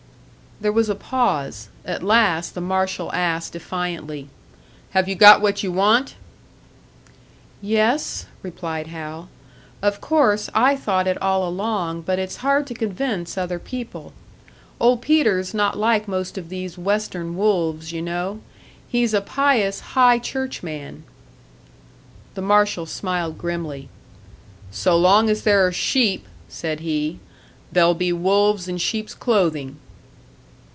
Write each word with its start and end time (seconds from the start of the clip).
There 0.63 0.71
was 0.71 0.89
a 0.89 0.93
pause; 0.93 1.69
at 1.85 2.03
last 2.03 2.53
the 2.53 2.61
marshal 2.61 3.11
asked, 3.13 3.53
defiantly, 3.53 4.29
"Have 4.91 5.09
you 5.09 5.15
got 5.15 5.41
what 5.41 5.63
you 5.63 5.71
want?" 5.71 6.13
"Yes," 7.63 8.27
replied 8.43 8.85
Hal. 8.85 9.27
"Of 9.81 9.99
course, 10.01 10.51
I 10.53 10.75
thought 10.75 11.07
it 11.07 11.19
all 11.19 11.47
along, 11.47 12.01
but 12.03 12.19
it's 12.19 12.35
hard 12.45 12.67
to 12.67 12.75
convince 12.75 13.39
other 13.39 13.57
people. 13.57 14.13
Old 14.79 15.01
Peter's 15.01 15.55
not 15.55 15.79
like 15.79 16.07
most 16.07 16.37
of 16.37 16.49
these 16.49 16.77
Western 16.77 17.35
wolves, 17.35 17.91
you 17.91 18.03
know; 18.03 18.39
he's 18.87 19.15
a 19.15 19.21
pious 19.21 19.79
high 19.79 20.19
church 20.19 20.61
man." 20.61 21.01
The 22.35 22.43
marshal 22.43 22.85
smiled 22.85 23.39
grimly. 23.39 23.89
"So 24.69 24.95
long 24.95 25.27
as 25.27 25.41
there 25.41 25.65
are 25.65 25.71
sheep," 25.71 26.27
said 26.49 26.81
he, 26.81 27.17
"there'll 27.71 27.95
be 27.95 28.13
wolves 28.13 28.67
in 28.67 28.77
sheep's 28.77 29.15
clothing." 29.15 29.77